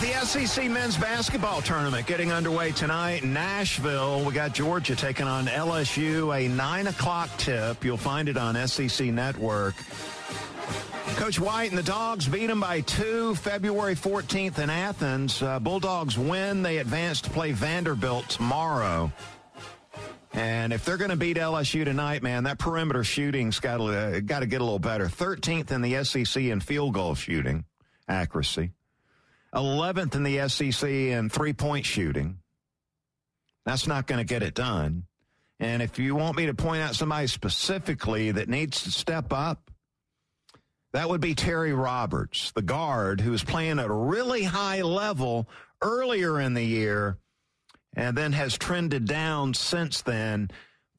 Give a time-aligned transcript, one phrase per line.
[0.00, 4.24] The SEC men's basketball tournament getting underway tonight in Nashville.
[4.24, 7.84] We got Georgia taking on LSU, a 9 o'clock tip.
[7.84, 9.74] You'll find it on SEC Network.
[11.16, 15.42] Coach White and the Dogs beat them by two February 14th in Athens.
[15.42, 16.62] Uh, Bulldogs win.
[16.62, 19.12] They advance to play Vanderbilt tomorrow.
[20.32, 24.42] And if they're going to beat LSU tonight, man, that perimeter shooting's got to get
[24.42, 25.08] a little better.
[25.08, 27.66] 13th in the SEC in field goal shooting
[28.08, 28.70] accuracy.
[29.54, 32.38] 11th in the SEC in three point shooting.
[33.66, 35.04] That's not going to get it done.
[35.58, 39.70] And if you want me to point out somebody specifically that needs to step up,
[40.92, 45.48] that would be Terry Roberts, the guard who was playing at a really high level
[45.82, 47.18] earlier in the year
[47.94, 50.50] and then has trended down since then.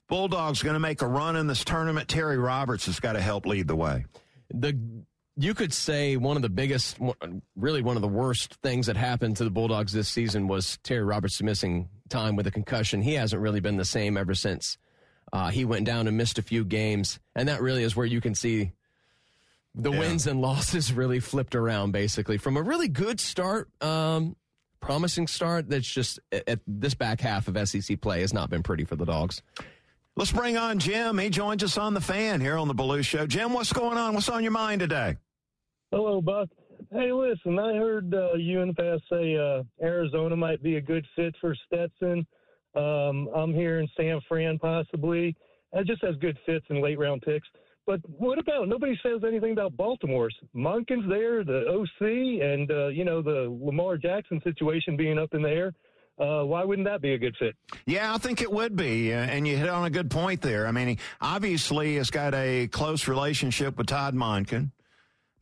[0.07, 2.07] Bulldogs going to make a run in this tournament.
[2.07, 4.05] Terry Roberts has got to help lead the way.
[4.53, 4.77] The
[5.43, 6.97] you could say one of the biggest,
[7.55, 11.03] really one of the worst things that happened to the Bulldogs this season was Terry
[11.03, 13.01] Roberts missing time with a concussion.
[13.01, 14.77] He hasn't really been the same ever since
[15.33, 18.21] uh, he went down and missed a few games, and that really is where you
[18.21, 18.71] can see
[19.73, 19.99] the yeah.
[19.99, 21.91] wins and losses really flipped around.
[21.91, 24.35] Basically, from a really good start, um,
[24.81, 28.83] promising start, that's just at this back half of SEC play has not been pretty
[28.83, 29.41] for the Dogs.
[30.17, 31.17] Let's bring on Jim.
[31.17, 33.25] He joins us on the fan here on the Belue Show.
[33.25, 34.13] Jim, what's going on?
[34.13, 35.15] What's on your mind today?
[35.91, 36.49] Hello, Buck.
[36.91, 40.81] Hey, listen, I heard uh, you in the past say uh, Arizona might be a
[40.81, 42.25] good fit for Stetson.
[42.75, 45.35] Um, I'm hearing San Fran possibly.
[45.73, 47.47] It just has good fits and late round picks.
[47.85, 52.01] But what about nobody says anything about Baltimore's Monken's there, the OC,
[52.41, 55.73] and uh, you know the Lamar Jackson situation being up in the air
[56.21, 57.55] uh, why wouldn't that be a good fit?
[57.85, 59.13] Yeah, I think it would be.
[59.13, 60.67] Uh, and you hit on a good point there.
[60.67, 64.71] I mean, obviously has got a close relationship with Todd Monken.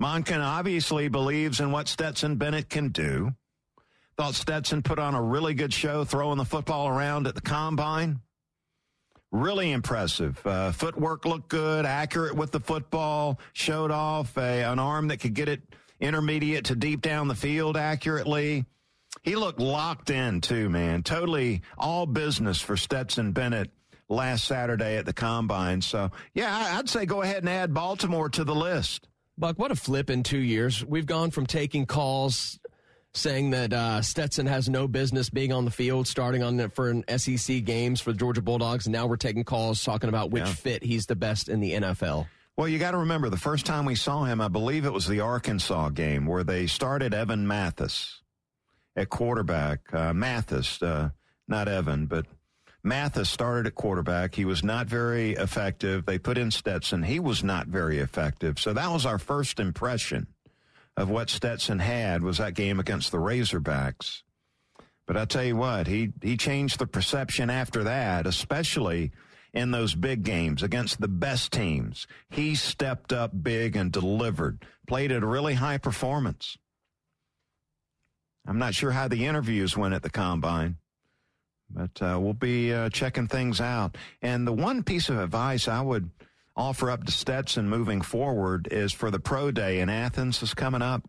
[0.02, 3.34] Monken obviously believes in what Stetson Bennett can do.
[4.18, 8.22] Thought Stetson put on a really good show throwing the football around at the combine.
[9.32, 10.40] Really impressive.
[10.46, 15.34] Uh, footwork looked good, accurate with the football, showed off a, an arm that could
[15.34, 15.62] get it
[16.00, 18.66] intermediate to deep down the field accurately.
[19.22, 21.04] He looked locked in too, man.
[21.04, 23.70] Totally all business for Stetson Bennett
[24.08, 25.82] last Saturday at the combine.
[25.82, 29.09] So, yeah, I'd say go ahead and add Baltimore to the list.
[29.40, 30.86] Buck, what a flip in two years.
[30.86, 32.60] We've gone from taking calls
[33.14, 36.90] saying that uh, Stetson has no business being on the field, starting on the, for
[36.90, 38.86] an SEC games for the Georgia Bulldogs.
[38.86, 40.54] And now we're taking calls talking about which yeah.
[40.54, 42.28] fit he's the best in the NFL.
[42.58, 45.08] Well, you got to remember the first time we saw him, I believe it was
[45.08, 48.22] the Arkansas game where they started Evan Mathis
[48.98, 49.94] at quarterback.
[49.94, 51.12] Uh, Mathis, uh,
[51.48, 52.26] not Evan, but
[52.90, 54.34] Mathis started at quarterback.
[54.34, 56.06] He was not very effective.
[56.06, 57.04] They put in Stetson.
[57.04, 58.60] He was not very effective.
[58.60, 60.26] So that was our first impression
[60.98, 64.24] of what Stetson had was that game against the Razorbacks.
[65.06, 69.12] But I tell you what, he he changed the perception after that, especially
[69.54, 72.08] in those big games against the best teams.
[72.30, 76.58] He stepped up big and delivered, played at a really high performance.
[78.48, 80.78] I'm not sure how the interviews went at the combine,
[81.70, 83.98] but uh, we'll be uh, checking things out.
[84.22, 86.10] And the one piece of advice I would
[86.56, 90.82] offer up to Stetson moving forward is for the pro day in Athens is coming
[90.82, 91.08] up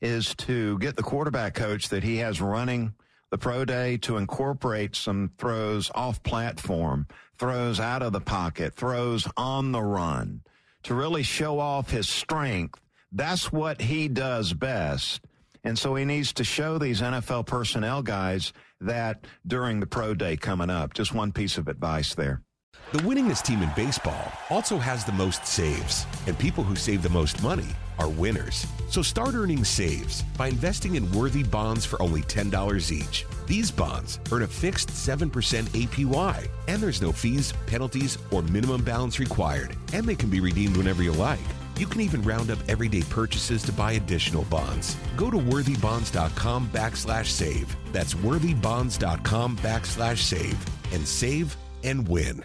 [0.00, 2.94] is to get the quarterback coach that he has running
[3.30, 7.06] the pro day to incorporate some throws off platform,
[7.38, 10.42] throws out of the pocket, throws on the run
[10.84, 12.80] to really show off his strength.
[13.10, 15.20] That's what he does best.
[15.64, 20.36] And so he needs to show these NFL personnel guys that during the pro day
[20.36, 20.94] coming up.
[20.94, 22.42] Just one piece of advice there.
[22.92, 27.08] The winningest team in baseball also has the most saves, and people who save the
[27.08, 27.66] most money
[27.98, 28.66] are winners.
[28.88, 33.26] So start earning saves by investing in worthy bonds for only $10 each.
[33.46, 39.18] These bonds earn a fixed 7% APY, and there's no fees, penalties, or minimum balance
[39.18, 41.40] required, and they can be redeemed whenever you like.
[41.78, 44.96] You can even round up everyday purchases to buy additional bonds.
[45.16, 47.76] Go to worthybonds.com backslash save.
[47.92, 50.58] That's worthybonds.com backslash save
[50.92, 52.44] and save and win.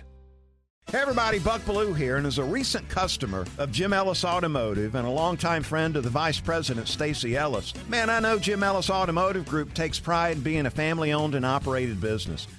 [0.91, 5.05] Hey everybody, Buck Belue here, and as a recent customer of Jim Ellis Automotive and
[5.05, 9.45] a longtime friend of the Vice President Stacy Ellis, man, I know Jim Ellis Automotive
[9.45, 12.47] Group takes pride in being a family-owned and operated business.